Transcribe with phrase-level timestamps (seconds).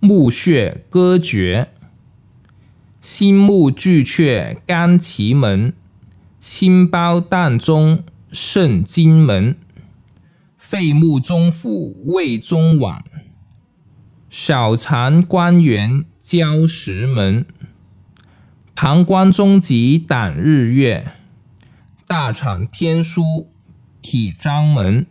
[0.00, 1.70] 目穴歌绝。
[3.00, 5.72] 心目巨阙肝奇门，
[6.40, 9.56] 心包膻中肾精门，
[10.56, 13.02] 肺目中腹胃中脘，
[14.28, 17.46] 小肠关元交石门，
[18.74, 21.12] 膀胱中极胆日月，
[22.06, 23.46] 大肠天枢
[24.02, 25.06] 体章门。